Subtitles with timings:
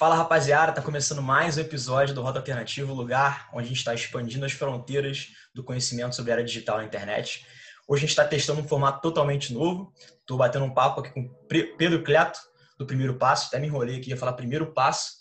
[0.00, 3.92] Fala rapaziada, tá começando mais um episódio do Rota Alternativo, lugar onde a gente está
[3.92, 7.44] expandindo as fronteiras do conhecimento sobre a área digital na internet.
[7.86, 9.92] Hoje a gente está testando um formato totalmente novo.
[10.20, 11.28] Estou batendo um papo aqui com
[11.76, 12.40] Pedro Cleto,
[12.78, 13.48] do Primeiro Passo.
[13.48, 15.16] Até me enrolei aqui, ia falar Primeiro Passo.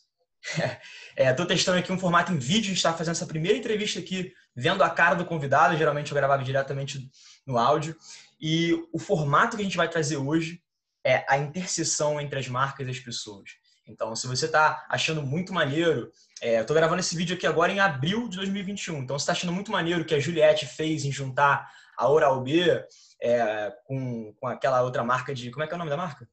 [1.18, 2.68] Estou é, testando aqui um formato em vídeo.
[2.68, 5.76] A gente está fazendo essa primeira entrevista aqui, vendo a cara do convidado.
[5.76, 7.12] Geralmente eu gravava diretamente
[7.46, 7.98] no áudio.
[8.40, 10.64] E o formato que a gente vai trazer hoje
[11.06, 13.59] é a interseção entre as marcas e as pessoas.
[13.90, 16.12] Então, se você está achando muito maneiro,
[16.42, 19.00] é, eu estou gravando esse vídeo aqui agora em abril de 2021.
[19.00, 22.40] Então, você está achando muito maneiro o que a Juliette fez em juntar a Oral
[22.42, 22.86] B
[23.20, 25.50] é, com, com aquela outra marca de.
[25.50, 26.30] Como é que é o nome da marca?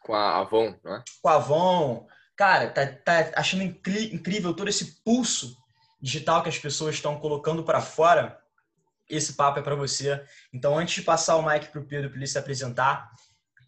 [0.00, 1.04] Com a Avon, não é?
[1.20, 2.06] Com a Avon.
[2.36, 5.56] Cara, tá, tá achando incrível todo esse pulso
[6.00, 8.38] digital que as pessoas estão colocando para fora.
[9.08, 10.24] Esse papo é para você.
[10.52, 13.10] Então, antes de passar o mic para o Pedro para ele se apresentar,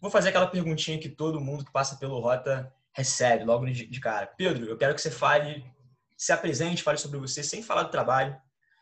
[0.01, 4.27] Vou fazer aquela perguntinha que todo mundo que passa pelo Rota recebe logo de cara.
[4.27, 5.65] Pedro, eu quero que você fale,
[6.17, 8.33] se apresente, fale sobre você, sem falar do trabalho.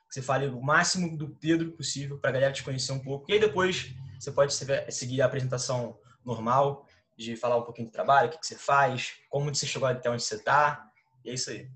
[0.08, 3.30] Que você fale o máximo do Pedro possível para a galera te conhecer um pouco.
[3.30, 4.54] E aí depois você pode
[4.90, 9.54] seguir a apresentação normal, de falar um pouquinho do trabalho, o que, você faz, como
[9.54, 10.88] você chegou até onde você está.
[11.26, 11.68] E é isso aí.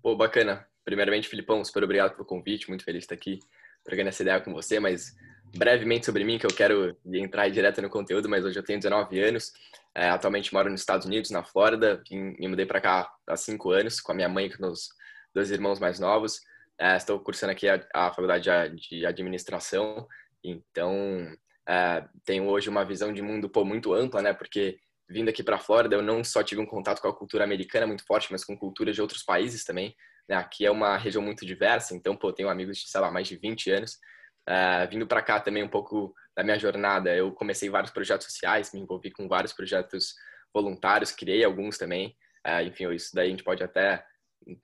[0.00, 0.66] Pô, bacana.
[0.84, 2.68] Primeiramente, Filipão, super obrigado pelo convite.
[2.68, 3.40] Muito feliz de estar aqui
[3.84, 5.16] trocando essa ideia com você, mas
[5.56, 9.20] brevemente sobre mim, que eu quero entrar direto no conteúdo, mas hoje eu tenho 19
[9.20, 9.52] anos.
[9.94, 12.02] É, atualmente moro nos Estados Unidos, na Flórida.
[12.10, 14.90] me mudei para cá há cinco anos, com a minha mãe e com meus
[15.34, 16.40] dois irmãos mais novos.
[16.78, 18.48] É, estou cursando aqui a, a, faculdade
[18.88, 20.08] de administração,
[20.42, 21.30] então
[21.68, 24.32] é, tenho hoje uma visão de mundo pô, muito ampla, né?
[24.32, 27.44] Porque vindo aqui para a Flórida, eu não só tive um contato com a cultura
[27.44, 29.94] americana muito forte, mas com cultura de outros países também.
[30.28, 30.36] Né?
[30.36, 33.36] Aqui é uma região muito diversa, então, pô, tenho amigos de, sei lá, mais de
[33.36, 33.98] 20 anos.
[34.48, 38.72] Uh, vindo para cá também um pouco da minha jornada, eu comecei vários projetos sociais,
[38.72, 40.14] me envolvi com vários projetos
[40.52, 42.16] voluntários, criei alguns também.
[42.46, 44.04] Uh, enfim, isso daí a gente pode até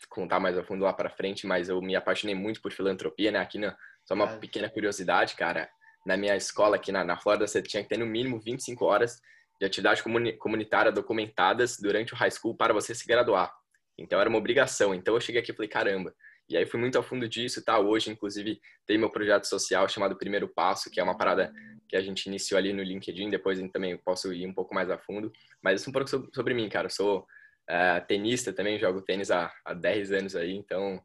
[0.09, 3.39] contar mais a fundo lá para frente, mas eu me apaixonei muito por filantropia, né?
[3.39, 4.39] Aqui, na, só uma é.
[4.39, 5.69] pequena curiosidade, cara.
[6.05, 9.21] Na minha escola aqui na, na Flórida, você tinha que ter no mínimo 25 horas
[9.61, 13.53] de atividade comuni comunitária documentadas durante o high school para você se graduar.
[13.99, 14.95] Então era uma obrigação.
[14.95, 16.15] Então eu cheguei aqui e falei, caramba,
[16.49, 17.79] e aí fui muito a fundo disso, tá?
[17.79, 21.53] Hoje, inclusive, tem meu projeto social chamado Primeiro Passo, que é uma parada
[21.89, 24.99] que a gente iniciou ali no LinkedIn, depois também posso ir um pouco mais a
[24.99, 25.33] fundo.
[25.63, 26.87] Mas isso é um pouco sobre, mim, cara.
[26.87, 31.03] Eu sou uh, tenista também, jogo tênis há, há 10 anos aí, então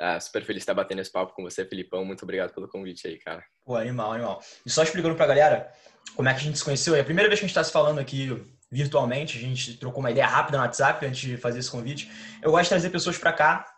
[0.00, 2.04] uh, super feliz de estar batendo esse papo com você, Filipão.
[2.04, 3.44] Muito obrigado pelo convite aí, cara.
[3.66, 4.40] Pô, animal, animal.
[4.64, 5.70] E só explicando pra galera
[6.16, 7.62] como é que a gente se conheceu, é a primeira vez que a gente está
[7.62, 11.58] se falando aqui virtualmente, a gente trocou uma ideia rápida no WhatsApp antes de fazer
[11.58, 12.10] esse convite.
[12.42, 13.77] Eu gosto de trazer pessoas para cá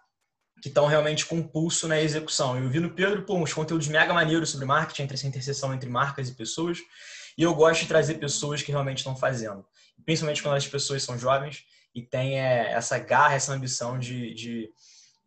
[0.61, 2.59] que estão realmente com pulso na execução.
[2.59, 5.89] Eu vi no Pedro pô, uns conteúdos mega maneiros sobre marketing, entre essa interseção entre
[5.89, 6.79] marcas e pessoas,
[7.37, 9.65] e eu gosto de trazer pessoas que realmente estão fazendo,
[10.05, 14.71] principalmente quando as pessoas são jovens e têm é, essa garra, essa ambição de, de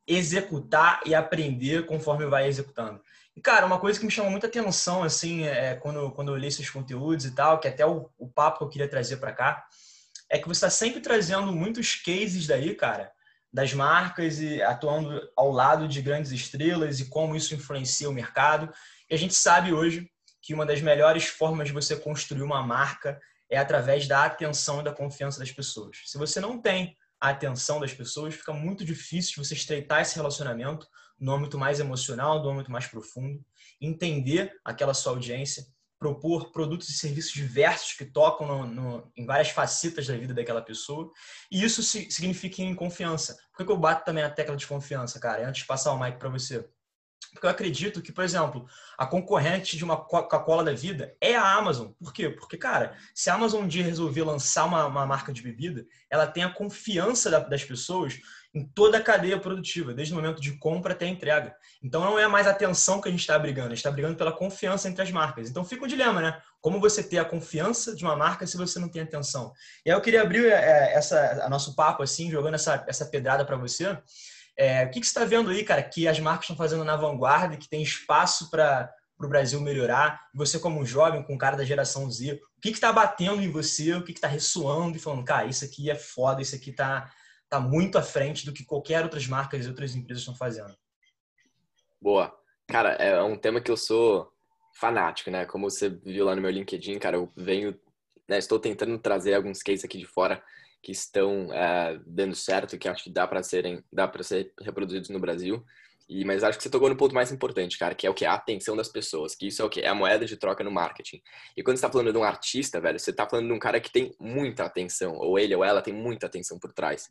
[0.07, 3.01] executar e aprender conforme vai executando.
[3.35, 6.47] E, cara, uma coisa que me chamou muita atenção, assim, é, quando, quando eu li
[6.47, 9.65] esses conteúdos e tal, que até o, o papo que eu queria trazer para cá,
[10.29, 13.11] é que você está sempre trazendo muitos cases daí, cara,
[13.53, 18.73] das marcas e atuando ao lado de grandes estrelas e como isso influencia o mercado.
[19.09, 20.09] E a gente sabe hoje
[20.41, 23.19] que uma das melhores formas de você construir uma marca
[23.49, 26.01] é através da atenção e da confiança das pessoas.
[26.05, 30.87] Se você não tem a atenção das pessoas, fica muito difícil você estreitar esse relacionamento
[31.19, 33.39] no âmbito mais emocional, no âmbito mais profundo,
[33.79, 35.65] entender aquela sua audiência
[36.03, 40.61] propor produtos e serviços diversos que tocam no, no, em várias facetas da vida daquela
[40.61, 41.09] pessoa.
[41.49, 43.37] E isso significa em confiança.
[43.55, 45.47] Por que eu bato também a tecla de confiança, cara?
[45.47, 46.67] Antes de passar o mic para você.
[47.33, 48.65] Porque eu acredito que, por exemplo,
[48.97, 51.87] a concorrente de uma Coca-Cola da vida é a Amazon.
[51.99, 52.29] Por quê?
[52.29, 56.27] Porque, cara, se a Amazon um dia resolver lançar uma, uma marca de bebida, ela
[56.27, 58.19] tem a confiança da, das pessoas
[58.53, 61.55] em toda a cadeia produtiva, desde o momento de compra até a entrega.
[61.81, 64.15] Então não é mais a atenção que a gente está brigando, a gente está brigando
[64.15, 65.49] pela confiança entre as marcas.
[65.49, 66.39] Então fica um dilema, né?
[66.61, 69.51] Como você ter a confiança de uma marca se você não tem atenção?
[69.83, 73.43] E aí eu queria abrir é, essa, a nosso papo, assim, jogando essa, essa pedrada
[73.43, 73.97] para você.
[74.57, 76.95] É, o que, que você está vendo aí, cara, que as marcas estão fazendo na
[76.95, 80.21] vanguarda, que tem espaço para o Brasil melhorar?
[80.33, 83.49] Você, como um jovem, com um cara da geração Z, o que está batendo em
[83.49, 83.93] você?
[83.93, 87.11] O que está ressoando e falando, cara, isso aqui é foda, isso aqui está
[87.49, 90.75] tá muito à frente do que qualquer outras marcas e outras empresas estão fazendo?
[92.01, 92.33] Boa.
[92.67, 94.31] Cara, é um tema que eu sou
[94.75, 95.45] fanático, né?
[95.45, 97.79] Como você viu lá no meu LinkedIn, cara, eu venho,
[98.27, 100.43] né, estou tentando trazer alguns cases aqui de fora
[100.83, 105.09] que estão é, dando certo, que acho que dá para serem, dá para ser reproduzidos
[105.09, 105.65] no Brasil.
[106.09, 108.25] E, mas acho que você tocou no ponto mais importante, cara, que é o que?
[108.25, 109.79] A atenção das pessoas, que isso é o que?
[109.79, 111.21] É a moeda de troca no marketing.
[111.55, 113.79] E quando você tá falando de um artista, velho, você tá falando de um cara
[113.79, 117.09] que tem muita atenção, ou ele ou ela tem muita atenção por trás.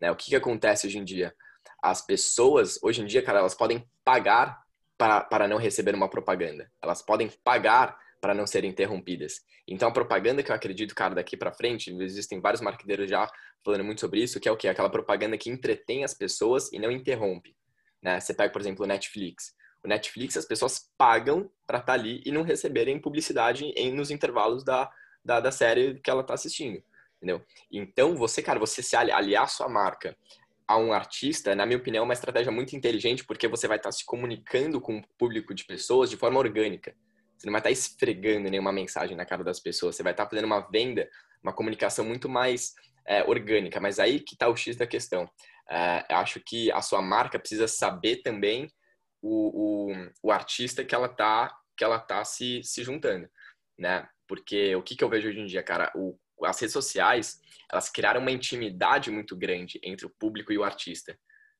[0.00, 0.10] Né?
[0.10, 1.32] O que, que acontece hoje em dia?
[1.80, 4.64] As pessoas, hoje em dia, cara, elas podem pagar
[4.98, 6.68] para, para não receber uma propaganda.
[6.82, 9.40] Elas podem pagar para não serem interrompidas.
[9.66, 13.28] Então, a propaganda que eu acredito, cara, daqui para frente, existem vários marqueteiros já
[13.64, 14.68] falando muito sobre isso, que é o que?
[14.68, 17.56] Aquela propaganda que entretém as pessoas e não interrompe.
[18.00, 18.20] Né?
[18.20, 19.52] Você pega, por exemplo, o Netflix.
[19.82, 24.12] O Netflix, as pessoas pagam para estar tá ali e não receberem publicidade em, nos
[24.12, 24.88] intervalos da,
[25.24, 26.80] da, da série que ela está assistindo.
[27.16, 27.44] Entendeu?
[27.72, 30.16] Então, você, cara, você se aliar sua marca
[30.64, 33.88] a um artista, na minha opinião, é uma estratégia muito inteligente, porque você vai estar
[33.88, 36.94] tá se comunicando com um público de pessoas de forma orgânica.
[37.42, 39.96] Você não vai estar tá esfregando nenhuma mensagem na cara das pessoas.
[39.96, 41.10] Você vai estar tá fazendo uma venda,
[41.42, 42.72] uma comunicação muito mais
[43.04, 43.80] é, orgânica.
[43.80, 45.28] Mas aí que está o X da questão.
[45.68, 48.72] É, eu acho que a sua marca precisa saber também
[49.20, 53.28] o, o, o artista que ela está que ela tá se, se juntando,
[53.76, 54.06] né?
[54.28, 55.90] Porque o que, que eu vejo hoje em dia, cara?
[55.96, 57.40] O, as redes sociais,
[57.70, 61.18] elas criaram uma intimidade muito grande entre o público e o artista,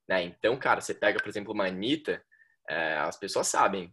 [0.09, 0.23] né?
[0.23, 2.23] Então, cara, você pega, por exemplo, uma Anitta,
[2.69, 3.93] é, as pessoas sabem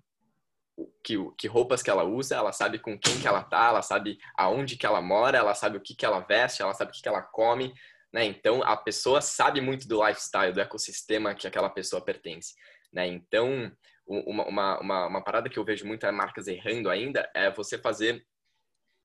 [1.04, 4.18] que, que roupas que ela usa, ela sabe com quem que ela tá, ela sabe
[4.38, 7.02] aonde que ela mora, ela sabe o que que ela veste, ela sabe o que
[7.02, 7.74] que ela come,
[8.14, 8.26] né?
[8.26, 12.54] Então a pessoa sabe muito do lifestyle, do ecossistema que aquela pessoa pertence,
[12.94, 13.08] né?
[13.08, 13.72] Então
[14.08, 18.26] uma, uma, uma, uma parada que eu vejo muitas marcas errando ainda é você fazer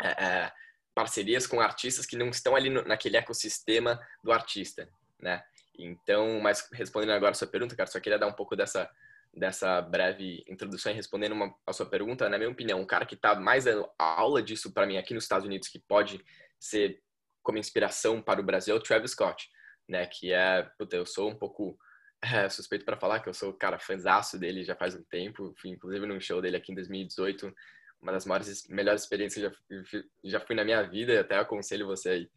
[0.00, 0.52] é, é,
[0.94, 4.88] parcerias com artistas que não estão ali no, naquele ecossistema do artista,
[5.20, 5.42] né?
[5.78, 8.88] Então, mas respondendo agora a sua pergunta, cara, só queria dar um pouco dessa
[9.36, 13.14] dessa breve introdução e respondendo uma, a sua pergunta, na minha opinião, um cara que
[13.14, 16.24] está mais dando aula disso para mim aqui nos Estados Unidos, que pode
[16.60, 17.02] ser
[17.42, 19.48] como inspiração para o Brasil, é o Travis Scott,
[19.88, 20.06] né?
[20.06, 21.76] Que é, puta, eu sou um pouco
[22.22, 25.70] é, suspeito para falar que eu sou, cara, fãzaço dele já faz um tempo, fui
[25.70, 27.52] inclusive num show dele aqui em 2018,
[28.00, 31.86] uma das maiores, melhores experiências que já, já fui na minha vida, e até aconselho
[31.86, 32.30] você aí,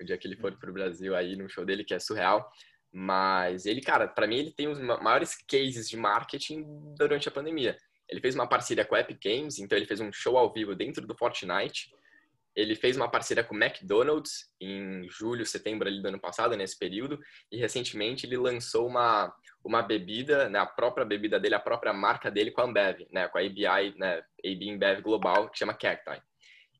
[0.00, 2.50] o dia que ele for para o Brasil aí, num show dele, que é surreal.
[2.96, 6.62] Mas ele, cara, para mim ele tem os maiores cases de marketing
[6.96, 7.76] durante a pandemia.
[8.08, 10.76] Ele fez uma parceria com a Epic Games, então ele fez um show ao vivo
[10.76, 11.90] dentro do Fortnite.
[12.54, 16.78] Ele fez uma parceria com o McDonald's em julho, setembro ali do ano passado, nesse
[16.78, 17.18] período.
[17.50, 22.30] E recentemente ele lançou uma, uma bebida, né, a própria bebida dele, a própria marca
[22.30, 26.22] dele com a Ambev, né, com a ABI, né, AB Ambev Global, que chama Cacti.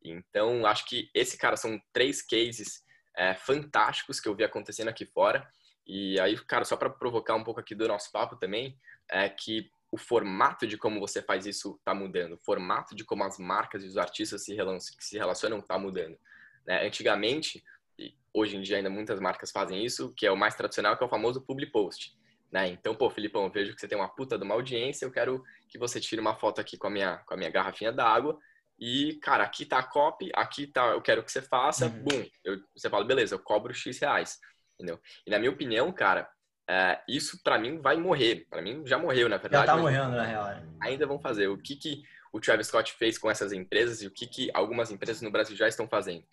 [0.05, 2.84] Então, acho que esse cara são três cases
[3.16, 5.44] é, fantásticos que eu vi acontecendo aqui fora
[5.86, 8.78] e aí, cara, só para provocar um pouco aqui do nosso papo também,
[9.08, 13.22] é que o formato de como você faz isso está mudando, o formato de como
[13.22, 16.19] as marcas e os artistas se relacionam está mudando.
[16.66, 16.84] Né?
[16.84, 17.62] Antigamente,
[17.98, 21.04] e hoje em dia ainda muitas marcas fazem isso, que é o mais tradicional, que
[21.04, 22.16] é o famoso public post.
[22.50, 22.69] Né?
[22.69, 25.78] Então, pô, Filipão, vejo que você tem uma puta de uma audiência, eu quero que
[25.78, 28.38] você tire uma foto aqui com a minha, com a minha garrafinha d'água
[28.78, 32.02] e, cara, aqui tá a copy, aqui tá, eu quero que você faça, uhum.
[32.02, 34.40] bum, eu, você fala, beleza, eu cobro X reais
[34.75, 35.00] entendeu?
[35.26, 36.29] E na minha opinião, cara,
[36.69, 38.47] é, isso para mim vai morrer.
[38.49, 39.67] Para mim já morreu, na verdade.
[39.67, 40.49] Já tá morrendo, na real.
[40.49, 40.62] É.
[40.81, 41.49] Ainda vão fazer.
[41.49, 44.91] O que, que o Travis Scott fez com essas empresas e o que, que algumas
[44.91, 46.25] empresas no Brasil já estão fazendo?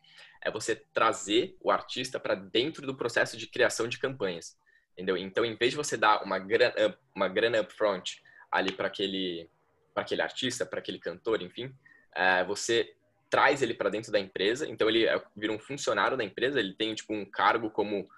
[0.41, 4.57] É você trazer o artista para dentro do processo de criação de campanhas.
[4.93, 5.17] Entendeu?
[5.17, 8.21] Então, em vez de você dar uma grana, uma grana upfront
[8.51, 9.49] ali para aquele,
[9.95, 11.73] aquele artista, para aquele cantor, enfim,
[12.15, 12.93] é, você
[13.29, 14.67] traz ele para dentro da empresa.
[14.67, 15.05] Então, ele
[15.35, 18.09] vira um funcionário da empresa, ele tem tipo um cargo como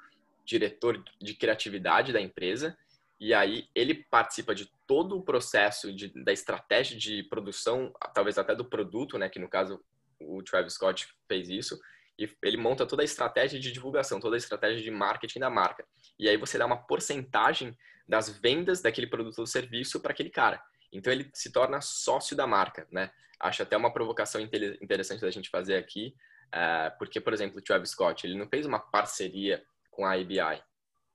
[0.43, 2.77] diretor de criatividade da empresa,
[3.19, 8.53] e aí ele participa de todo o processo de, da estratégia de produção, talvez até
[8.53, 9.83] do produto, né, que no caso
[10.19, 11.79] o Travis Scott fez isso,
[12.19, 15.85] e ele monta toda a estratégia de divulgação, toda a estratégia de marketing da marca.
[16.19, 17.75] E aí você dá uma porcentagem
[18.07, 20.61] das vendas daquele produto ou serviço para aquele cara.
[20.91, 23.11] Então ele se torna sócio da marca, né?
[23.39, 26.15] Acho até uma provocação interessante da gente fazer aqui,
[26.53, 30.61] eh, porque, por exemplo, o Travis Scott, ele não fez uma parceria com a ABI.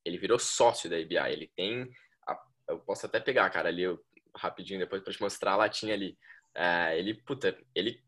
[0.04, 1.32] Ele virou sócio da ABI.
[1.32, 1.90] Ele tem.
[2.26, 4.02] A, eu posso até pegar, cara, ali eu,
[4.35, 6.16] rapidinho depois para te mostrar a latinha ali.
[6.54, 8.02] É, ele, puta, ele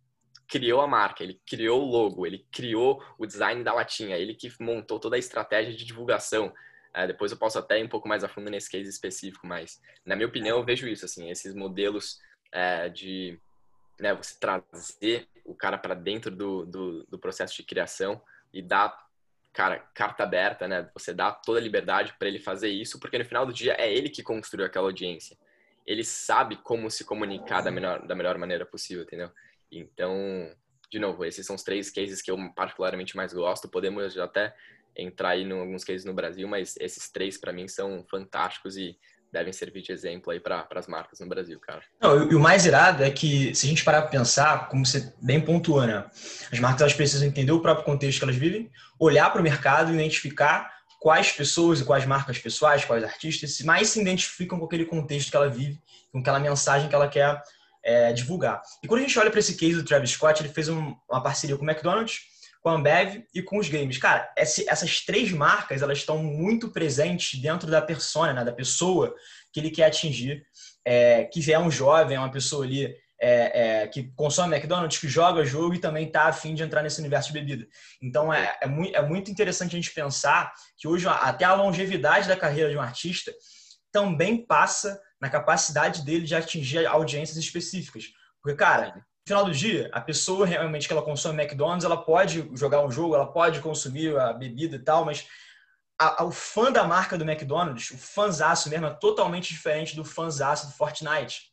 [0.49, 4.53] criou a marca, ele criou o logo, ele criou o design da latinha, ele que
[4.61, 6.53] montou toda a estratégia de divulgação.
[6.93, 9.81] É, depois eu posso até ir um pouco mais a fundo nesse case específico, mas
[10.05, 12.19] na minha opinião eu vejo isso, assim, esses modelos
[12.53, 13.39] é, de
[14.01, 18.21] né, você trazer o cara para dentro do, do, do, processo de criação
[18.53, 19.07] e dar
[19.53, 20.89] cara, carta aberta, né?
[20.95, 23.93] Você dá toda a liberdade para ele fazer isso, porque no final do dia é
[23.93, 25.37] ele que construiu aquela audiência.
[25.87, 29.31] Ele sabe como se comunicar da melhor, da melhor maneira possível, entendeu?
[29.71, 30.55] Então,
[30.91, 33.69] de novo, esses são os três cases que eu particularmente mais gosto.
[33.69, 34.55] Podemos até
[34.97, 38.99] entrar aí em alguns cases no Brasil, mas esses três para mim são fantásticos e
[39.33, 41.83] devem servir de exemplo aí para as marcas no Brasil, cara.
[42.01, 45.13] Não, e o mais irado é que, se a gente parar para pensar, como você
[45.23, 46.05] bem pontuou, né?
[46.53, 49.93] As marcas elas precisam entender o próprio contexto que elas vivem, olhar para o mercado,
[49.93, 50.71] identificar
[51.01, 55.37] quais pessoas e quais marcas pessoais, quais artistas mais se identificam com aquele contexto que
[55.37, 55.81] ela vive,
[56.13, 57.43] com aquela mensagem que ela quer
[57.83, 58.61] é, divulgar.
[58.83, 61.23] E quando a gente olha para esse case do Travis Scott, ele fez um, uma
[61.23, 62.21] parceria com o McDonald's,
[62.61, 63.99] com a Ambev e com os games.
[63.99, 69.15] Cara, essas três marcas, elas estão muito presentes dentro da persona, né, da pessoa
[69.53, 70.45] que ele quer atingir,
[70.85, 75.09] é, que é um jovem, é uma pessoa ali é, é, que consome McDonald's, que
[75.09, 77.67] joga jogo e também está afim de entrar nesse universo de bebida.
[78.03, 82.29] Então é, é, muito, é muito interessante a gente pensar que hoje até a longevidade
[82.29, 83.33] da carreira de um artista
[83.93, 88.05] também passa na capacidade dele de atingir audiências específicas.
[88.43, 92.85] Porque, cara, final do dia, a pessoa realmente que ela consome McDonald's, ela pode jogar
[92.85, 95.29] um jogo, ela pode consumir a bebida e tal, mas
[95.97, 100.05] a, a, o fã da marca do McDonald's, o fãzaço mesmo, é totalmente diferente do
[100.05, 101.53] fãzaço do Fortnite.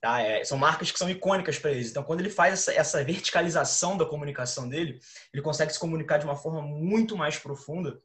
[0.00, 0.20] Tá?
[0.20, 1.90] É, são marcas que são icônicas para eles.
[1.90, 5.00] Então, quando ele faz essa, essa verticalização da comunicação dele,
[5.32, 8.02] ele consegue se comunicar de uma forma muito mais profunda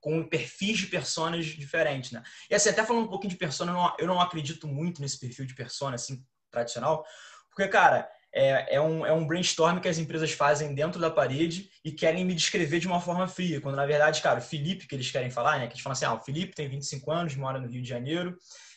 [0.00, 2.22] com perfis de personas diferentes, né?
[2.48, 5.18] E assim, até falando um pouquinho de persona, eu não, eu não acredito muito nesse
[5.18, 7.04] perfil de persona, assim, tradicional,
[7.50, 11.70] porque, cara, é, é, um, é um brainstorm que as empresas fazem dentro da parede
[11.82, 13.62] e querem me descrever de uma forma fria.
[13.62, 15.66] Quando, na verdade, cara, o Felipe, que eles querem falar, né?
[15.66, 18.36] Que eles falam assim, ah, o Felipe tem 25 anos, mora no Rio de Janeiro,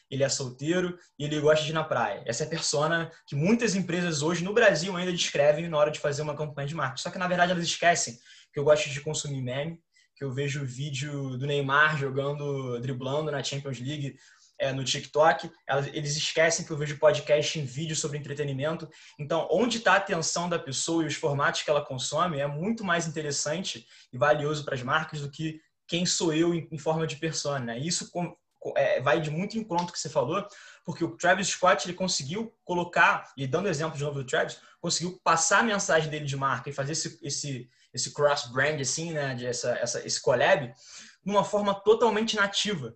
[0.10, 2.24] ele é solteiro e ele gosta de ir na praia.
[2.26, 6.00] Essa é a persona que muitas empresas hoje no Brasil ainda descrevem na hora de
[6.00, 7.04] fazer uma campanha de marketing.
[7.04, 8.18] Só que, na verdade, elas esquecem
[8.54, 9.78] que eu gosto de consumir meme,
[10.16, 14.16] que eu vejo o vídeo do Neymar jogando, driblando na Champions League
[14.60, 15.50] é, no TikTok,
[15.94, 18.90] eles esquecem que eu vejo podcast em vídeo sobre entretenimento.
[19.18, 22.84] Então, onde está a atenção da pessoa e os formatos que ela consome é muito
[22.84, 27.16] mais interessante e valioso para as marcas do que quem sou eu em, forma de
[27.16, 27.60] persona.
[27.60, 27.80] Né?
[27.80, 28.36] Isso com,
[28.76, 30.46] é, vai de muito encontro que você falou,
[30.84, 35.20] porque o Travis Scott ele conseguiu colocar, e dando exemplo de novo do Travis, conseguiu
[35.24, 39.46] passar a mensagem dele de marca e fazer esse, esse, esse cross-brand, assim, né, de
[39.46, 42.96] essa, essa, esse collab, de uma forma totalmente nativa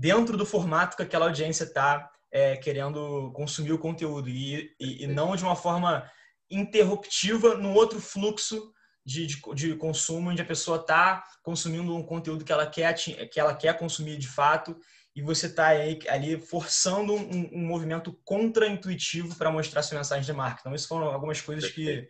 [0.00, 5.06] dentro do formato que aquela audiência está é, querendo consumir o conteúdo e, e, e,
[5.06, 6.10] não de uma forma
[6.50, 8.72] interruptiva no outro fluxo
[9.04, 13.38] de, de, de consumo onde a pessoa está consumindo um conteúdo que ela quer que
[13.38, 14.74] ela quer consumir de fato
[15.14, 15.68] e você está
[16.08, 20.60] ali forçando um, um movimento contra-intuitivo para mostrar sua mensagem de marca.
[20.60, 22.08] Então, isso foram algumas coisas que,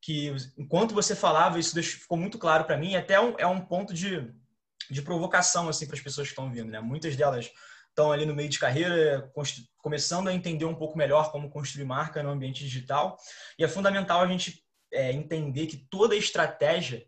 [0.00, 2.96] que enquanto você falava, isso ficou muito claro para mim.
[2.96, 4.32] Até um, é um ponto de,
[4.90, 6.80] de provocação assim para as pessoas que estão vindo, né?
[6.80, 7.50] Muitas delas
[7.88, 9.30] estão ali no meio de carreira,
[9.78, 13.16] começando a entender um pouco melhor como construir marca no ambiente digital.
[13.58, 17.06] E é fundamental a gente é, entender que toda estratégia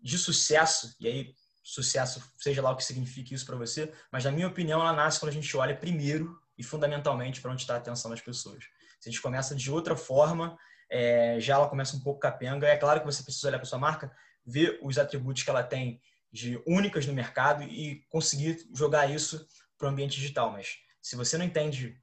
[0.00, 4.30] de sucesso, e aí sucesso, seja lá o que signifique isso para você, mas na
[4.30, 7.78] minha opinião ela nasce quando a gente olha primeiro e fundamentalmente para onde está a
[7.78, 8.64] atenção das pessoas.
[9.00, 10.56] Se a gente começa de outra forma,
[10.88, 12.66] é, já ela começa um pouco capenga.
[12.66, 14.10] É claro que você precisa olhar para sua marca,
[14.44, 16.00] ver os atributos que ela tem
[16.36, 19.46] de únicas no mercado e conseguir jogar isso
[19.78, 20.52] para o ambiente digital.
[20.52, 21.98] Mas se você não entende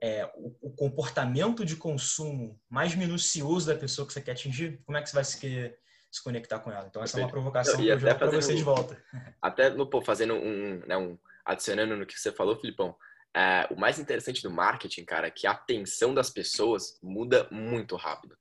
[0.00, 4.98] é, o, o, comportamento de consumo mais minucioso da pessoa que você quer atingir, como
[4.98, 5.78] é que você vai se, querer,
[6.10, 6.86] se conectar com ela?
[6.86, 9.02] Então essa é uma provocação que eu jogo para você de volta.
[9.40, 12.94] Até no, pô, fazendo um, né, um, adicionando no que você falou, Filipão,
[13.34, 17.96] é, o mais interessante do marketing, cara, é que a atenção das pessoas muda muito
[17.96, 18.36] rápido.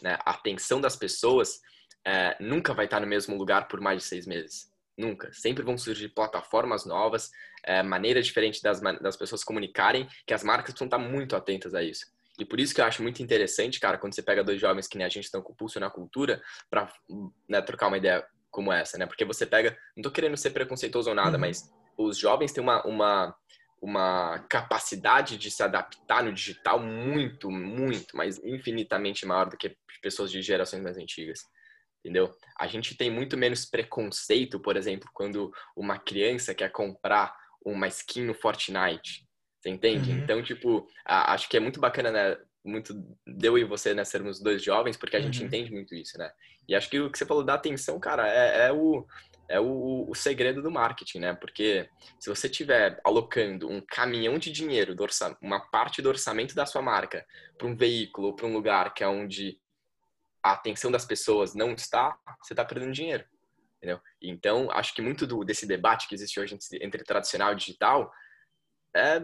[0.00, 0.16] Né?
[0.24, 1.60] A atenção das pessoas
[2.06, 4.72] é, nunca vai estar no mesmo lugar por mais de seis meses.
[4.96, 5.32] Nunca.
[5.32, 7.30] Sempre vão surgir plataformas novas,
[7.64, 11.82] é, maneiras diferentes das, das pessoas comunicarem, que as marcas precisam estar muito atentas a
[11.82, 12.06] isso.
[12.38, 14.98] E por isso que eu acho muito interessante, cara, quando você pega dois jovens que
[14.98, 16.92] nem a gente estão com o pulso na cultura, para
[17.48, 19.06] né, trocar uma ideia como essa, né?
[19.06, 21.40] Porque você pega, não tô querendo ser preconceituoso ou nada, uhum.
[21.40, 23.36] mas os jovens têm uma, uma,
[23.80, 30.30] uma capacidade de se adaptar no digital muito, muito, mas infinitamente maior do que pessoas
[30.30, 31.40] de gerações mais antigas
[32.04, 32.36] entendeu?
[32.58, 37.34] A gente tem muito menos preconceito, por exemplo, quando uma criança quer comprar
[37.64, 39.26] uma skin no Fortnite,
[39.58, 40.10] você entende?
[40.10, 40.18] Uhum.
[40.18, 42.36] Então, tipo, acho que é muito bacana, né?
[42.62, 42.94] Muito
[43.26, 45.26] deu e você, né, sermos dois jovens, porque a uhum.
[45.26, 46.30] gente entende muito isso, né?
[46.68, 49.06] E acho que o que você falou da atenção, cara, é, é o,
[49.48, 51.34] é o, o, segredo do marketing, né?
[51.34, 54.94] Porque se você estiver alocando um caminhão de dinheiro,
[55.42, 57.24] uma parte do orçamento da sua marca
[57.56, 59.58] para um veículo, para um lugar que é onde
[60.44, 63.24] a atenção das pessoas não está, você está perdendo dinheiro.
[63.78, 63.98] Entendeu?
[64.20, 68.12] Então, acho que muito do, desse debate que existe hoje entre tradicional e digital,
[68.94, 69.22] é,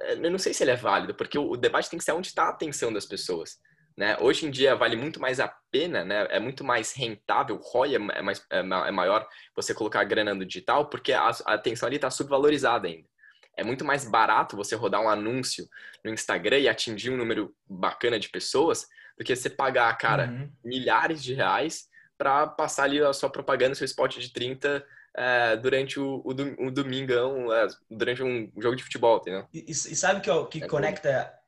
[0.00, 2.12] é, eu não sei se ele é válido, porque o, o debate tem que ser
[2.12, 3.58] onde está a atenção das pessoas.
[3.96, 4.16] Né?
[4.20, 6.26] Hoje em dia vale muito mais a pena, né?
[6.30, 10.04] é muito mais rentável, o ROI é, é, mais, é, é maior você colocar a
[10.04, 13.08] grana no digital, porque a, a atenção ali está subvalorizada ainda.
[13.56, 15.68] é muito mais barato você rodar um anúncio
[16.04, 18.86] no Instagram e atingir um número bacana de pessoas
[19.18, 20.50] do que você pagar, cara, uhum.
[20.64, 24.84] milhares de reais para passar ali a sua propaganda, seu spot de 30
[25.16, 29.46] é, durante o, o, o domingão, é, durante um jogo de futebol, entendeu?
[29.52, 31.38] E, e sabe que, ó, que é conecta bom.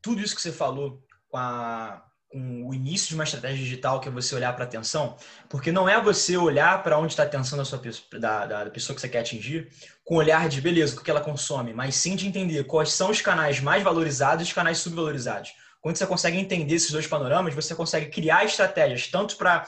[0.00, 4.08] tudo isso que você falou com, a, com o início de uma estratégia digital, que
[4.08, 5.16] é você olhar para a atenção?
[5.48, 7.80] Porque não é você olhar para onde está a atenção da, sua,
[8.18, 9.68] da, da pessoa que você quer atingir
[10.04, 13.10] com o olhar de beleza, o que ela consome, mas sim de entender quais são
[13.10, 15.54] os canais mais valorizados e os canais subvalorizados.
[15.80, 19.64] Quando você consegue entender esses dois panoramas, você consegue criar estratégias, tanto para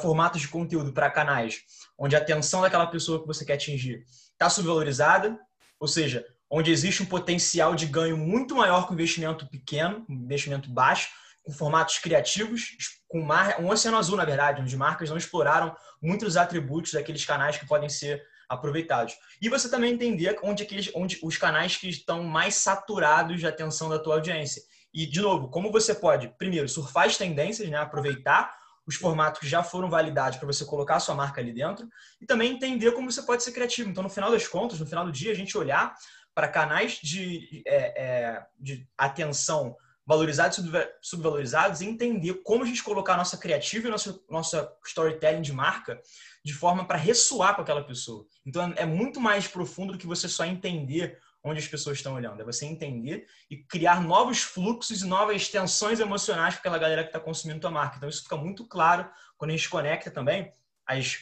[0.00, 1.60] formatos de conteúdo, para canais,
[1.98, 5.38] onde a atenção daquela pessoa que você quer atingir está subvalorizada,
[5.80, 11.08] ou seja, onde existe um potencial de ganho muito maior com investimento pequeno, investimento baixo,
[11.42, 12.76] com formatos criativos,
[13.08, 17.66] com um oceano azul, na verdade, onde marcas não exploraram muitos atributos daqueles canais que
[17.66, 19.14] podem ser aproveitados.
[19.40, 23.88] E você também entender onde, aqueles, onde os canais que estão mais saturados de atenção
[23.88, 24.62] da tua audiência.
[24.96, 27.76] E, de novo, como você pode, primeiro, surfar as tendências, né?
[27.76, 31.86] aproveitar os formatos que já foram validados para você colocar a sua marca ali dentro
[32.18, 33.90] e também entender como você pode ser criativo.
[33.90, 35.94] Então, no final das contas, no final do dia, a gente olhar
[36.34, 39.76] para canais de, é, é, de atenção
[40.06, 40.62] valorizados e
[41.02, 45.52] subvalorizados e entender como a gente colocar a nossa criativa e nossa, nossa storytelling de
[45.52, 46.00] marca
[46.42, 48.24] de forma para ressoar com aquela pessoa.
[48.46, 52.40] Então, é muito mais profundo do que você só entender onde as pessoas estão olhando.
[52.40, 57.08] É você entender e criar novos fluxos e novas tensões emocionais para aquela galera que
[57.10, 57.96] está consumindo tua marca.
[57.96, 60.52] Então, isso fica muito claro quando a gente conecta também
[60.84, 61.18] as,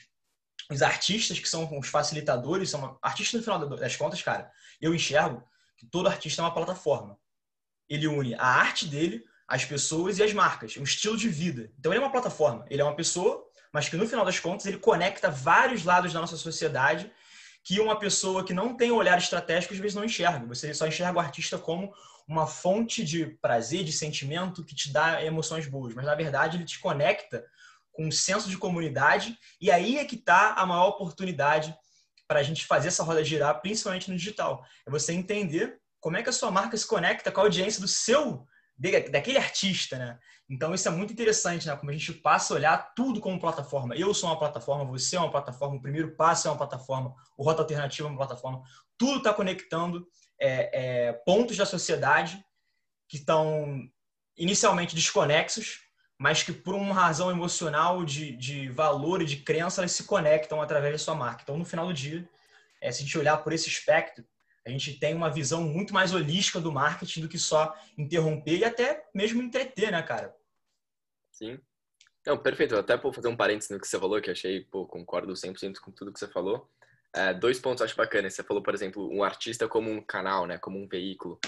[0.70, 4.50] os artistas que são os facilitadores, são artistas no final das contas, cara.
[4.80, 5.44] Eu enxergo
[5.76, 7.18] que todo artista é uma plataforma.
[7.86, 11.70] Ele une a arte dele, as pessoas e as marcas, um estilo de vida.
[11.78, 12.64] Então, ele é uma plataforma.
[12.70, 16.20] Ele é uma pessoa, mas que no final das contas ele conecta vários lados da
[16.20, 17.12] nossa sociedade
[17.64, 20.47] que uma pessoa que não tem olhar estratégico às vezes não enxerga.
[20.47, 21.92] Você só enxerga o artista como
[22.28, 26.64] uma fonte de prazer, de sentimento que te dá emoções boas, mas na verdade ele
[26.64, 27.44] te conecta
[27.92, 31.75] com um senso de comunidade e aí é que está a maior oportunidade
[32.28, 34.64] para a gente fazer essa roda girar, principalmente no digital.
[34.87, 37.88] É você entender como é que a sua marca se conecta com a audiência do
[37.88, 40.18] seu daquele artista, né?
[40.48, 41.76] Então isso é muito interessante, né?
[41.76, 43.94] Como a gente passa a olhar tudo como plataforma.
[43.96, 47.44] Eu sou uma plataforma, você é uma plataforma, o primeiro passo é uma plataforma, o
[47.44, 48.62] Rota Alternativa é uma plataforma.
[48.98, 50.06] Tudo está conectando
[50.38, 52.44] é, é, pontos da sociedade
[53.08, 53.88] que estão
[54.37, 55.80] inicialmente desconexos,
[56.18, 60.60] mas que por uma razão emocional de, de valor e de crença elas se conectam
[60.60, 61.42] através da sua marca.
[61.42, 62.28] Então no final do dia,
[62.80, 64.24] é, se a gente olhar por esse espectro,
[64.66, 68.64] a gente tem uma visão muito mais holística do marketing do que só interromper e
[68.64, 70.35] até mesmo entreter, né, cara?
[71.31, 71.61] Sim.
[72.27, 72.74] Não, perfeito.
[72.74, 75.90] Até vou fazer um parênteses no que você falou, que achei, pô, concordo 100% com
[75.90, 76.70] tudo que você falou.
[77.12, 78.35] É, dois pontos acho bacanas.
[78.35, 81.38] Você falou, por exemplo, um artista como um canal, né, como um veículo.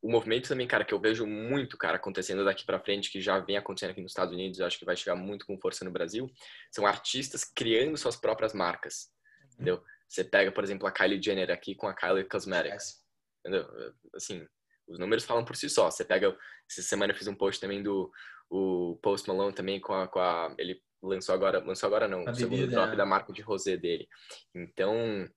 [0.00, 3.40] O movimento também, cara, que eu vejo muito, cara, acontecendo daqui para frente, que já
[3.40, 5.90] vem acontecendo aqui nos Estados Unidos, eu acho que vai chegar muito com força no
[5.90, 6.30] Brasil,
[6.70, 9.48] são artistas criando suas próprias marcas, uhum.
[9.54, 9.82] entendeu?
[10.08, 13.04] Você pega, por exemplo, a Kylie Jenner aqui com a Kylie Cosmetics.
[13.40, 13.68] Entendeu?
[14.14, 14.46] Assim,
[14.88, 15.90] os números falam por si só.
[15.90, 16.36] Você pega.
[16.70, 18.10] Essa semana eu fiz um post também do
[18.50, 22.30] o Post Malone também com a, com a ele lançou agora, lançou agora não, a
[22.30, 24.08] o segundo drop da marca de rosé dele.
[24.54, 25.28] Então,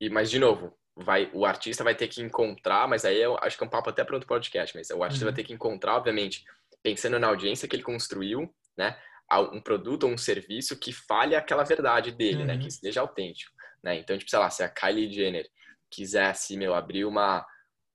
[0.00, 3.56] e mas de novo, vai o artista vai ter que encontrar, mas aí eu acho
[3.56, 5.30] que é um papo até para outro podcast, mas o artista uhum.
[5.30, 6.44] vai ter que encontrar, obviamente,
[6.82, 8.96] pensando na audiência que ele construiu, né?
[9.52, 12.46] Um produto ou um serviço que fale aquela verdade dele, uhum.
[12.46, 12.58] né?
[12.58, 12.70] Que uhum.
[12.70, 13.52] seja autêntico.
[13.84, 13.98] Né?
[13.98, 15.46] Então, tipo, sei lá, se a Kylie Jenner
[15.90, 17.46] quisesse, meu, abrir uma,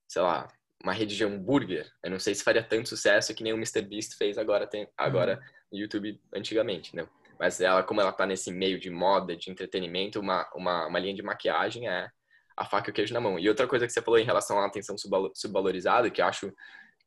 [0.08, 0.46] sei lá,
[0.82, 4.16] uma rede de hambúrguer, eu não sei se faria tanto sucesso que nem o MrBeast
[4.16, 5.72] fez agora, tem, agora uhum.
[5.72, 7.06] no YouTube antigamente, né?
[7.38, 11.14] Mas ela, como ela tá nesse meio de moda, de entretenimento, uma, uma, uma linha
[11.14, 12.08] de maquiagem é
[12.56, 13.38] a faca e o queijo na mão.
[13.38, 14.94] E outra coisa que você falou em relação à atenção
[15.34, 16.52] subvalorizada, que eu acho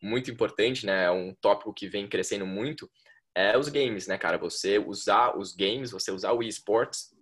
[0.02, 1.06] muito importante, né?
[1.06, 2.90] É um tópico que vem crescendo muito,
[3.36, 4.38] é os games, né, cara?
[4.40, 7.14] Você usar os games, você usar o esports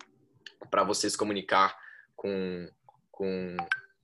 [0.69, 1.78] para você se comunicar
[2.15, 2.69] com,
[3.12, 3.58] com,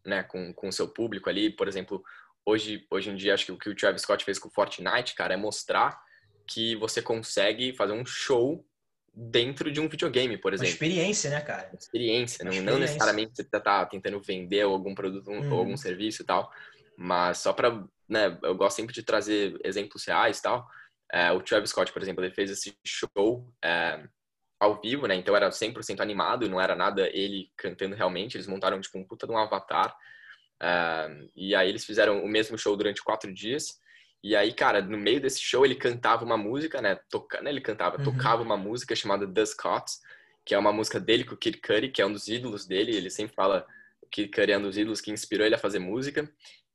[0.05, 1.49] né, com, com o seu público ali.
[1.49, 2.03] Por exemplo,
[2.45, 5.15] hoje, hoje em dia, acho que o que o Travis Scott fez com o Fortnite,
[5.15, 6.01] cara, é mostrar
[6.47, 8.65] que você consegue fazer um show
[9.13, 10.69] dentro de um videogame, por exemplo.
[10.69, 11.71] Uma experiência, né, cara?
[11.77, 12.73] Experiência, não, experiência.
[12.73, 15.51] não necessariamente você tá, tentando vender algum produto hum.
[15.51, 16.51] ou algum serviço e tal,
[16.95, 20.67] mas só para, né, eu gosto sempre de trazer exemplos reais e tal.
[21.11, 24.03] É, o Travis Scott, por exemplo, ele fez esse show é,
[24.59, 25.15] ao vivo, né?
[25.15, 28.35] Então era 100% animado, não era nada ele cantando realmente.
[28.35, 29.95] Eles montaram tipo um puta de um avatar.
[30.61, 33.79] Uh, e aí eles fizeram o mesmo show durante quatro dias.
[34.23, 36.99] E aí, cara, no meio desse show ele cantava uma música, né?
[37.09, 37.51] Tocando, né?
[37.51, 38.03] ele cantava, uhum.
[38.03, 40.01] tocava uma música chamada The Scots,
[40.43, 42.95] que é uma música dele com o Kid Cudi, que é um dos ídolos dele.
[42.95, 43.65] Ele sempre fala
[44.11, 46.27] Kid Cudi é um dos ídolos que inspirou ele a fazer música.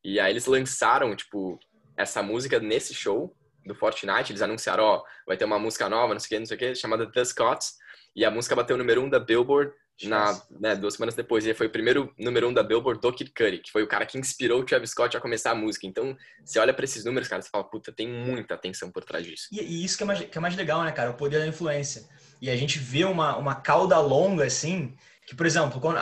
[0.05, 1.59] E aí eles lançaram, tipo,
[1.97, 4.33] essa música nesse show do Fortnite.
[4.33, 6.59] Eles anunciaram, ó, vai ter uma música nova, não sei o que, não sei o
[6.59, 7.75] que, chamada The Scots.
[8.15, 9.73] E a música bateu o número um da Billboard
[10.05, 11.47] na, né, duas semanas depois.
[11.47, 14.05] E foi o primeiro número um da Billboard do Kid Cudi, que foi o cara
[14.05, 15.87] que inspirou o Travis Scott a começar a música.
[15.87, 19.25] Então, você olha para esses números, cara, você fala, puta, tem muita atenção por trás
[19.25, 19.49] disso.
[19.53, 21.11] E, e isso que é, mais, que é mais legal, né, cara?
[21.11, 22.03] O poder da influência.
[22.41, 24.95] E a gente vê uma, uma cauda longa, assim,
[25.27, 25.99] que, por exemplo, quando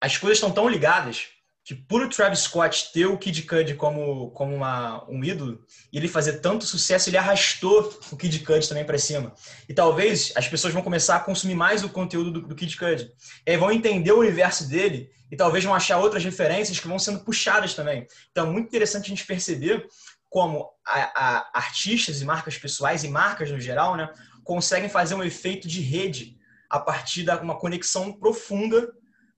[0.00, 1.28] as coisas estão tão ligadas
[1.64, 6.08] que por Travis Scott ter o Kid Cudi como, como uma, um ídolo e ele
[6.08, 9.32] fazer tanto sucesso, ele arrastou o Kid Cudi também para cima.
[9.66, 13.10] E talvez as pessoas vão começar a consumir mais o conteúdo do, do Kid Cudi.
[13.46, 16.98] E aí vão entender o universo dele e talvez vão achar outras referências que vão
[16.98, 18.06] sendo puxadas também.
[18.30, 19.86] Então é muito interessante a gente perceber
[20.28, 24.10] como a, a, artistas e marcas pessoais e marcas no geral, né,
[24.42, 26.36] conseguem fazer um efeito de rede
[26.68, 28.92] a partir de uma conexão profunda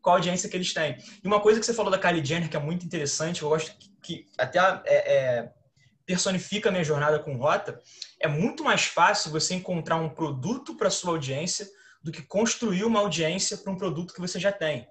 [0.06, 0.96] com a audiência que eles têm.
[1.22, 3.76] E uma coisa que você falou da Kylie Jenner, que é muito interessante, eu gosto
[3.76, 5.52] que, que até é, é,
[6.06, 7.80] personifica a minha jornada com Rota,
[8.20, 11.66] é muito mais fácil você encontrar um produto para sua audiência
[12.04, 14.86] do que construir uma audiência para um produto que você já tem.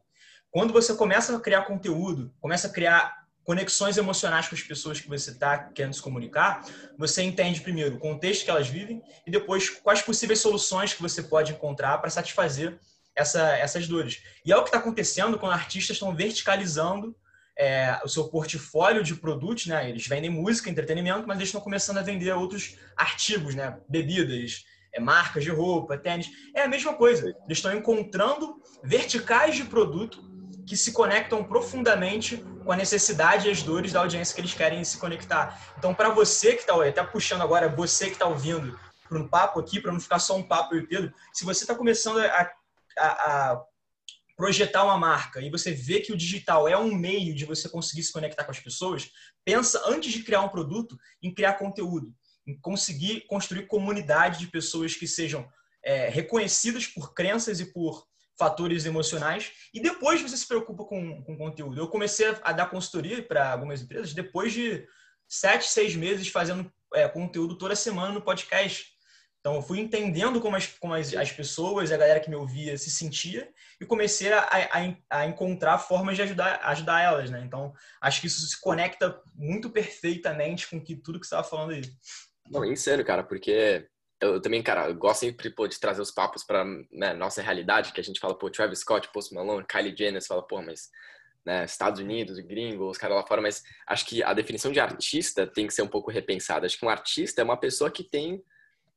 [0.52, 5.08] Quando você começa a criar conteúdo, começa a criar conexões emocionais com as pessoas que
[5.08, 6.66] você está querendo se comunicar,
[6.98, 11.24] você entende primeiro o contexto que elas vivem e depois quais possíveis soluções que você
[11.24, 12.78] pode encontrar para satisfazer
[13.16, 14.22] essa, essas dores.
[14.46, 17.16] E é o que está acontecendo quando artistas estão verticalizando
[17.58, 19.90] é, o seu portfólio de produtos, né?
[19.90, 23.78] Eles vendem música, entretenimento, mas eles estão começando a vender outros artigos, né?
[23.88, 26.30] Bebidas, é, marcas de roupa, tênis.
[26.54, 27.28] É a mesma coisa.
[27.46, 30.24] Eles estão encontrando verticais de produto
[30.68, 34.84] que se conectam profundamente com a necessidade e as dores da audiência que eles querem
[34.84, 35.74] se conectar.
[35.78, 39.60] Então, para você que está, até puxando agora, você que está ouvindo para um papo
[39.60, 42.52] aqui, para não ficar só um papo e Pedro, se você está começando a
[42.98, 43.66] a, a
[44.36, 48.04] projetar uma marca e você vê que o digital é um meio de você conseguir
[48.04, 49.10] se conectar com as pessoas,
[49.46, 52.14] pensa antes de criar um produto em criar conteúdo,
[52.46, 55.48] em conseguir construir comunidade de pessoas que sejam
[55.84, 58.06] é, reconhecidas por crenças e por
[58.38, 61.80] fatores emocionais e depois você se preocupa com, com conteúdo.
[61.80, 64.86] Eu comecei a dar consultoria para algumas empresas depois de
[65.28, 68.95] sete, seis meses fazendo é, conteúdo toda semana no podcast
[69.46, 72.76] então, eu fui entendendo como as, como as, as pessoas, a galera que me ouvia
[72.80, 73.48] se sentia
[73.80, 77.44] e comecei a, a, a, encontrar formas de ajudar, ajudar elas, né?
[77.46, 81.74] Então, acho que isso se conecta muito perfeitamente com que, tudo que você estava falando
[81.74, 81.84] aí.
[82.50, 83.88] Não, em sério, cara, porque
[84.20, 87.94] eu também, cara, eu gosto sempre pô, de trazer os papos para né, nossa realidade,
[87.94, 90.90] que a gente fala, pô, Travis Scott, Post Malone, Kylie Jenner, você fala, pô, mas
[91.46, 95.46] né, Estados Unidos, gringo, os caras lá fora, mas acho que a definição de artista
[95.46, 96.66] tem que ser um pouco repensada.
[96.66, 98.44] Acho que um artista é uma pessoa que tem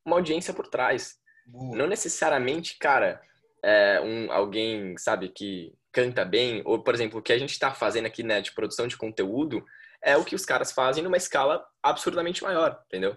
[0.08, 1.16] uma audiência por trás.
[1.46, 3.20] Não necessariamente, cara,
[3.62, 7.72] é um, alguém, sabe, que canta bem, ou, por exemplo, o que a gente está
[7.72, 9.64] fazendo aqui, né, de produção de conteúdo,
[10.02, 13.16] é o que os caras fazem numa escala absurdamente maior, entendeu?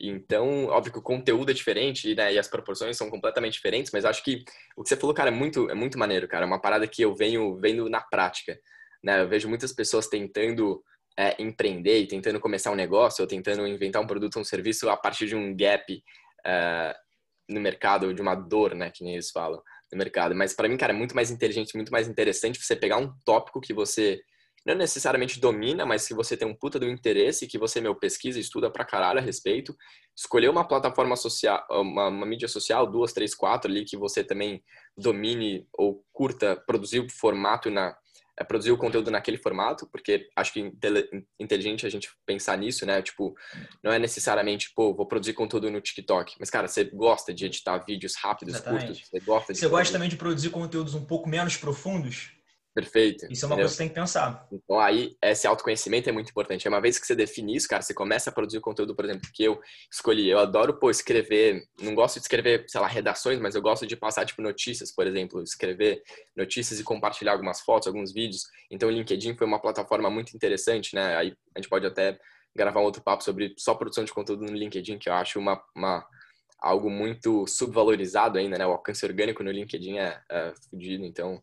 [0.00, 4.04] Então, óbvio que o conteúdo é diferente né, e as proporções são completamente diferentes, mas
[4.04, 6.44] acho que o que você falou, cara, é muito, é muito maneiro, cara.
[6.44, 8.58] É uma parada que eu venho vendo na prática.
[9.02, 9.20] Né?
[9.20, 10.82] Eu vejo muitas pessoas tentando
[11.18, 14.88] é, empreender e tentando começar um negócio ou tentando inventar um produto ou um serviço
[14.88, 16.02] a partir de um gap
[16.46, 16.96] é,
[17.48, 19.60] no mercado, de uma dor, né, que nem eles falam,
[19.92, 20.34] no mercado.
[20.34, 23.60] Mas para mim, cara, é muito mais inteligente, muito mais interessante você pegar um tópico
[23.60, 24.20] que você
[24.64, 28.38] não necessariamente domina, mas que você tem um puta do interesse, que você, meu, pesquisa,
[28.38, 29.74] estuda pra caralho a respeito,
[30.16, 34.62] escolher uma plataforma social, uma, uma mídia social, duas, três, quatro ali, que você também
[34.96, 37.96] domine ou curta, produzir o formato na,
[38.40, 40.72] é produzir o conteúdo naquele formato, porque acho que
[41.38, 43.02] inteligente a gente pensar nisso, né?
[43.02, 43.36] Tipo,
[43.84, 47.76] não é necessariamente, pô, vou produzir conteúdo no TikTok, mas cara, você gosta de editar
[47.86, 48.86] vídeos rápidos, Exatamente.
[48.86, 52.32] curtos, você gosta de Você gosta também de produzir conteúdos um pouco menos profundos?
[52.72, 53.26] Perfeito.
[53.30, 53.56] Isso é uma entendeu?
[53.56, 54.46] coisa que você tem que pensar.
[54.52, 56.66] Então aí, esse autoconhecimento é muito importante.
[56.66, 59.28] É uma vez que você define isso, cara, você começa a produzir conteúdo, por exemplo,
[59.34, 59.60] que eu
[59.92, 60.28] escolhi.
[60.28, 61.64] Eu adoro, pô, escrever.
[61.80, 65.06] Não gosto de escrever, sei lá, redações, mas eu gosto de passar, tipo, notícias, por
[65.06, 65.42] exemplo.
[65.42, 66.00] Escrever
[66.36, 68.44] notícias e compartilhar algumas fotos, alguns vídeos.
[68.70, 71.16] Então o LinkedIn foi uma plataforma muito interessante, né?
[71.16, 72.18] Aí a gente pode até
[72.54, 75.60] gravar um outro papo sobre só produção de conteúdo no LinkedIn, que eu acho uma,
[75.74, 76.06] uma
[76.60, 78.66] algo muito subvalorizado ainda, né?
[78.66, 81.42] O alcance orgânico no LinkedIn é, é fodido, então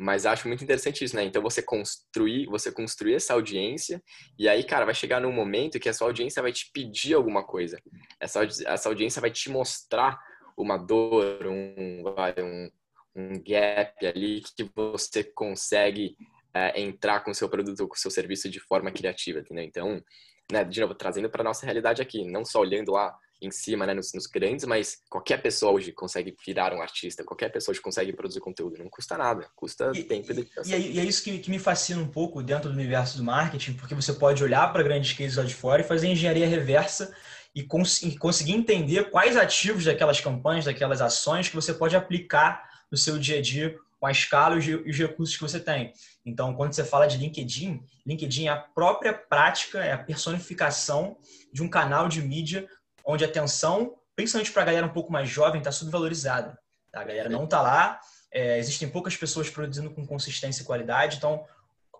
[0.00, 1.24] mas acho muito interessante isso, né?
[1.24, 4.02] Então você construir, você construir essa audiência
[4.38, 7.44] e aí, cara, vai chegar num momento que a sua audiência vai te pedir alguma
[7.44, 7.78] coisa.
[8.18, 10.18] Essa, essa audiência vai te mostrar
[10.56, 12.70] uma dor, um, um,
[13.14, 16.16] um gap ali que você consegue
[16.54, 19.64] é, entrar com o seu produto ou com o seu serviço de forma criativa, entendeu?
[19.64, 20.02] Então,
[20.50, 23.94] né, de novo, trazendo para nossa realidade aqui, não só olhando lá em cima, né,
[23.94, 28.12] nos, nos, grandes, mas qualquer pessoa hoje consegue virar um artista, qualquer pessoa hoje consegue
[28.12, 30.78] produzir conteúdo, não custa nada, custa e, tempo e dedicação.
[30.78, 33.74] E, e, é isso que, que, me fascina um pouco dentro do universo do marketing,
[33.74, 37.14] porque você pode olhar para grandes cases lá de fora e fazer engenharia reversa
[37.54, 42.68] e, cons e conseguir entender quais ativos daquelas campanhas, daquelas ações que você pode aplicar
[42.90, 45.92] no seu dia a dia com a escala e os recursos que você tem.
[46.24, 51.18] Então, quando você fala de LinkedIn, LinkedIn é a própria prática, é a personificação
[51.52, 52.66] de um canal de mídia
[53.04, 56.58] onde a atenção, principalmente para a galera um pouco mais jovem, está subvalorizada.
[56.92, 57.00] Tá?
[57.00, 58.00] A galera não está lá,
[58.32, 61.44] é, existem poucas pessoas produzindo com consistência e qualidade, então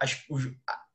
[0.01, 0.49] as, os,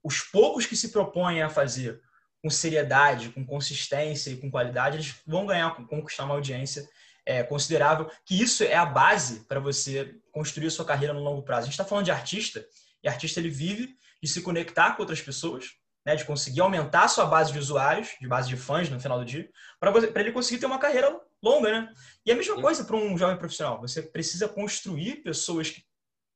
[0.03, 2.01] os poucos que se propõem a fazer
[2.41, 6.87] com seriedade, com consistência e com qualidade, eles vão ganhar, conquistar uma audiência
[7.25, 11.41] é, considerável, que isso é a base para você construir a sua carreira no longo
[11.41, 11.61] prazo.
[11.61, 12.63] A gente está falando de artista,
[13.03, 15.71] e artista ele vive de se conectar com outras pessoas,
[16.05, 19.17] né, de conseguir aumentar a sua base de usuários, de base de fãs no final
[19.17, 21.93] do dia, para ele conseguir ter uma carreira longa, né?
[22.25, 23.81] E a mesma coisa para um jovem profissional.
[23.81, 25.83] Você precisa construir pessoas que,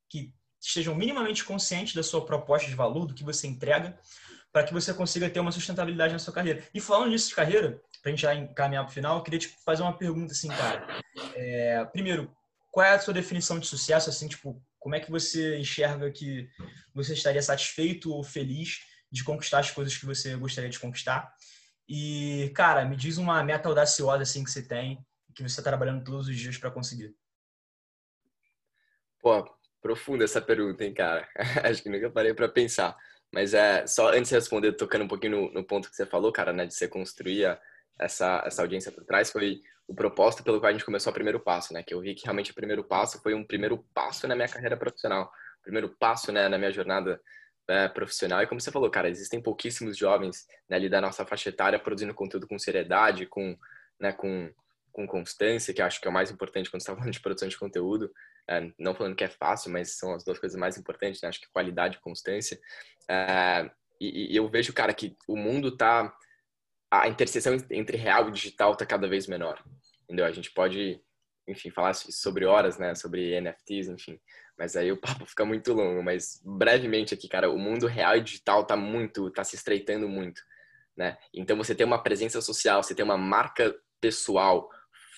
[0.09, 3.97] que estejam minimamente conscientes da sua proposta de valor, do que você entrega,
[4.51, 6.63] para que você consiga ter uma sustentabilidade na sua carreira.
[6.73, 9.39] E falando nisso de carreira, para a gente já encaminhar para o final, eu queria
[9.39, 10.87] te fazer uma pergunta assim, cara.
[11.35, 12.35] É, primeiro,
[12.71, 14.09] qual é a sua definição de sucesso?
[14.09, 16.49] Assim, tipo, como é que você enxerga que
[16.93, 18.79] você estaria satisfeito ou feliz
[19.11, 21.33] de conquistar as coisas que você gostaria de conquistar?
[21.87, 26.03] E, cara, me diz uma meta audaciosa assim que você tem, que você está trabalhando
[26.03, 27.15] todos os dias para conseguir.
[29.19, 29.43] Pô,
[29.81, 31.27] profunda essa pergunta, hein, cara?
[31.63, 32.95] Acho que nunca parei para pensar.
[33.31, 36.31] Mas é só antes de responder, tocando um pouquinho no, no, ponto que você falou,
[36.31, 37.59] cara, né, de você construir
[37.99, 41.39] essa, essa audiência por trás, foi o propósito pelo qual a gente começou o primeiro
[41.39, 41.83] passo, né?
[41.83, 44.77] Que eu vi que realmente o primeiro passo foi um primeiro passo na minha carreira
[44.77, 45.31] profissional,
[45.63, 47.19] primeiro passo, né, na minha jornada
[47.69, 48.41] é, profissional.
[48.41, 52.13] E como você falou, cara, existem pouquíssimos jovens né, ali da nossa faixa etária produzindo
[52.13, 53.55] conteúdo com seriedade, com,
[53.99, 54.51] né, com,
[54.91, 57.47] com constância, que acho que é o mais importante quando você está falando de produção
[57.47, 58.11] de conteúdo.
[58.49, 61.29] É, não falando que é fácil, mas são as duas coisas mais importantes, né?
[61.29, 62.59] Acho que qualidade e constância.
[63.07, 63.69] É,
[64.01, 66.11] e, e, eu vejo, cara, que o mundo tá...
[66.91, 69.63] A interseção entre real e digital tá cada vez menor,
[70.05, 70.25] entendeu?
[70.25, 70.99] A gente pode,
[71.49, 72.95] enfim, falar sobre horas, né?
[72.95, 74.19] Sobre NFTs, enfim.
[74.57, 76.03] Mas aí o papo fica muito longo.
[76.03, 79.29] Mas brevemente aqui, cara, o mundo real e digital tá muito...
[79.31, 80.41] Tá se estreitando muito,
[80.95, 81.17] né?
[81.33, 84.69] Então você tem uma presença social, você tem uma marca pessoal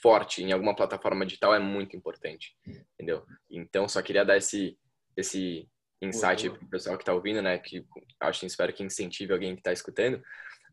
[0.01, 2.55] forte em alguma plataforma digital é muito importante,
[2.93, 3.23] entendeu?
[3.49, 4.77] Então, só queria dar esse,
[5.15, 5.69] esse
[6.01, 7.59] insight para o pessoal que está ouvindo, né?
[7.59, 7.85] Que
[8.19, 10.21] acho, espero que incentive alguém que está escutando.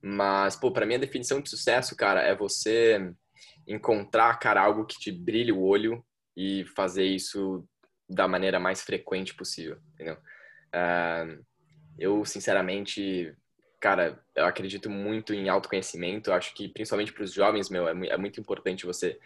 [0.03, 3.13] Mas, pô, para mim a definição de sucesso, cara, é você
[3.67, 6.05] encontrar, cara, algo que te brilhe o olho
[6.37, 7.67] e fazer isso
[8.09, 10.17] da maneira mais frequente possível, entendeu?
[10.75, 11.45] Uh,
[11.99, 13.35] eu, sinceramente,
[13.81, 16.33] cara, eu acredito muito em autoconhecimento.
[16.33, 19.19] Acho que, principalmente para os jovens, meu, é, é muito importante você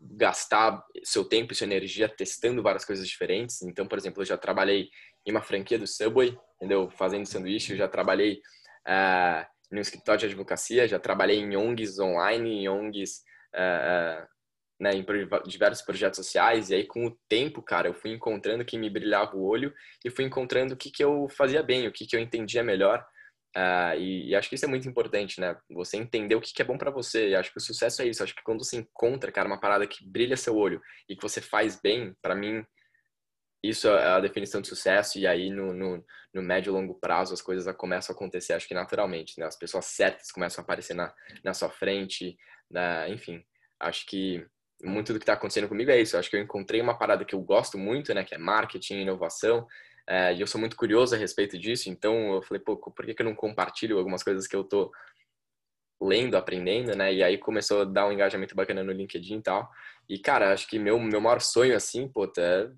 [0.00, 3.62] gastar seu tempo e sua energia testando várias coisas diferentes.
[3.62, 4.88] Então, por exemplo, eu já trabalhei
[5.26, 6.90] em uma franquia do Subway, entendeu?
[6.90, 7.72] Fazendo sanduíche.
[7.72, 8.40] Eu já trabalhei
[8.86, 13.22] uh, em um escritório de advocacia, já trabalhei em ONGs online, em ONGs,
[13.54, 14.28] uh, uh,
[14.80, 15.04] né, em
[15.46, 16.70] diversos projetos sociais.
[16.70, 19.72] E aí, com o tempo, cara, eu fui encontrando quem me brilhava o olho
[20.04, 23.04] e fui encontrando o que, que eu fazia bem, o que, que eu entendia melhor.
[23.56, 25.56] Uh, e, e, acho que isso é muito importante, né?
[25.70, 27.30] Você entender o que, que é bom para você.
[27.30, 28.22] E acho que o sucesso é isso.
[28.22, 31.40] Acho que quando você encontra, cara, uma parada que brilha seu olho e que você
[31.40, 32.64] faz bem, para mim,
[33.62, 35.18] isso é a definição de sucesso.
[35.18, 38.66] E aí, no, no, no, médio e longo prazo, as coisas começam a acontecer, acho
[38.66, 39.46] que naturalmente, né?
[39.46, 41.12] As pessoas certas começam a aparecer na,
[41.44, 42.36] na sua frente,
[42.70, 43.08] né?
[43.10, 43.44] enfim.
[43.78, 44.46] Acho que
[44.82, 46.16] muito do que está acontecendo comigo é isso.
[46.16, 48.24] Acho que eu encontrei uma parada que eu gosto muito, né?
[48.24, 49.66] Que é marketing, inovação.
[50.08, 53.14] É, e eu sou muito curioso a respeito disso, então eu falei, pô, por que,
[53.14, 54.90] que eu não compartilho algumas coisas que eu tô
[56.02, 57.12] lendo, aprendendo, né?
[57.12, 59.70] E aí começou a dar um engajamento bacana no LinkedIn e tal.
[60.08, 62.70] E, cara, acho que meu, meu maior sonho, assim, pô, é,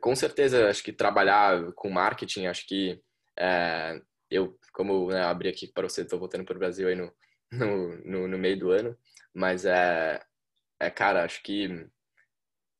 [0.00, 3.00] com certeza, acho que trabalhar com marketing, acho que
[3.38, 7.12] é, eu, como né, abri aqui para você, estou voltando para o Brasil aí no,
[8.04, 8.96] no, no, meio do ano,
[9.34, 10.22] mas é,
[10.78, 11.86] é, cara, acho que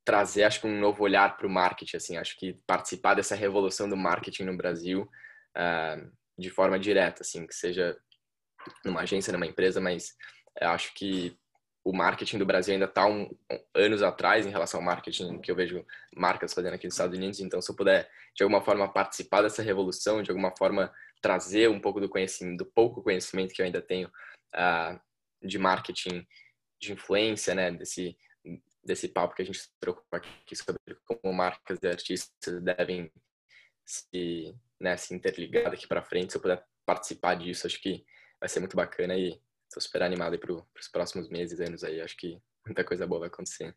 [0.04, 3.88] trazer, acho que um novo olhar para o marketing, assim, acho que participar dessa revolução
[3.88, 5.08] do marketing no Brasil
[5.56, 7.96] uh, de forma direta, assim, que seja
[8.84, 10.14] numa agência, numa empresa, mas
[10.60, 11.36] acho que
[11.90, 15.50] o marketing do Brasil ainda está um, um, anos atrás em relação ao marketing que
[15.50, 17.40] eu vejo marcas fazendo aqui nos Estados Unidos.
[17.40, 21.80] Então, se eu puder de alguma forma participar dessa revolução, de alguma forma trazer um
[21.80, 24.06] pouco do conhecimento, do pouco conhecimento que eu ainda tenho
[24.54, 25.00] uh,
[25.42, 26.24] de marketing,
[26.80, 28.16] de influência, né, desse
[28.82, 33.12] desse papo que a gente trocou aqui sobre como marcas e artistas devem
[33.84, 36.30] se, né, se interligar daqui para frente.
[36.30, 38.04] Se eu puder participar disso, acho que
[38.38, 39.38] vai ser muito bacana e
[39.72, 42.00] tô super animado para os próximos meses, anos aí.
[42.00, 43.74] Acho que muita coisa boa vai acontecer.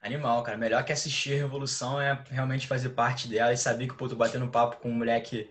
[0.00, 0.58] Animal, cara.
[0.58, 4.16] Melhor que assistir a Revolução é realmente fazer parte dela e saber que pô, tô
[4.16, 5.50] batendo papo com um moleque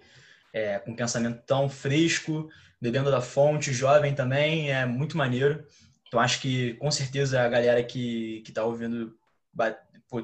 [0.54, 2.48] é, com um pensamento tão fresco,
[2.80, 5.66] bebendo da fonte, jovem também, é muito maneiro.
[6.08, 9.18] Então acho que com certeza a galera que, que tá ouvindo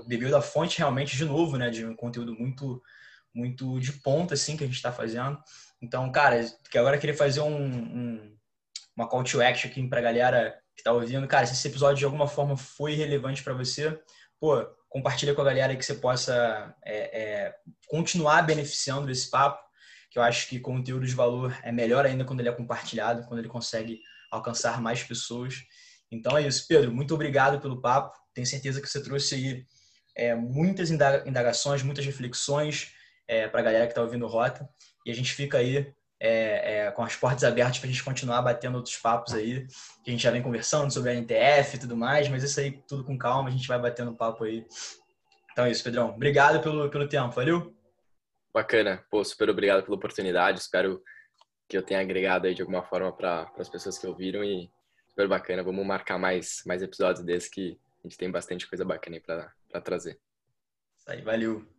[0.07, 1.71] bebeu da fonte realmente de novo, né?
[1.71, 2.81] De um conteúdo muito
[3.33, 5.39] muito de ponta, assim, que a gente está fazendo.
[5.81, 8.37] Então, cara, que agora eu queria fazer um, um,
[8.99, 11.25] uma call to action aqui para a galera que está ouvindo.
[11.25, 13.97] Cara, se esse episódio de alguma forma foi relevante para você,
[14.37, 17.55] pô, compartilha com a galera que você possa é, é,
[17.87, 19.63] continuar beneficiando desse papo,
[20.11, 23.39] que eu acho que conteúdo de valor é melhor ainda quando ele é compartilhado, quando
[23.39, 25.55] ele consegue alcançar mais pessoas.
[26.11, 26.91] Então é isso, Pedro.
[26.91, 28.17] Muito obrigado pelo papo.
[28.33, 29.65] Tenho certeza que você trouxe aí
[30.13, 32.91] é, muitas indagações, muitas reflexões
[33.29, 34.67] é, para a galera que está ouvindo Rota.
[35.05, 38.41] E a gente fica aí é, é, com as portas abertas para a gente continuar
[38.41, 39.65] batendo outros papos aí,
[40.03, 42.83] que a gente já vem conversando sobre a NTF e tudo mais, mas isso aí
[42.87, 44.65] tudo com calma, a gente vai batendo papo aí.
[45.51, 46.09] Então é isso, Pedrão.
[46.09, 47.73] Obrigado pelo, pelo tempo, valeu?
[48.53, 49.03] Bacana.
[49.09, 50.59] Pô, super obrigado pela oportunidade.
[50.59, 51.01] Espero
[51.67, 54.69] que eu tenha agregado aí de alguma forma para as pessoas que ouviram e
[55.07, 55.63] super bacana.
[55.63, 59.81] Vamos marcar mais, mais episódios desses que a gente tem bastante coisa bacana aí para
[59.81, 60.19] trazer.
[60.97, 61.78] Isso aí, valeu.